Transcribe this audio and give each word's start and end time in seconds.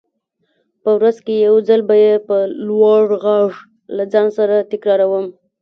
په 0.83 0.89
ورځ 0.97 1.17
کې 1.25 1.35
يو 1.47 1.55
ځل 1.67 1.81
به 1.89 1.95
يې 2.03 2.13
په 2.27 2.37
لوړ 2.67 3.03
غږ 3.23 3.49
له 3.95 4.03
ځان 4.13 4.27
سره 4.37 4.55
تکراروم. 4.71 5.25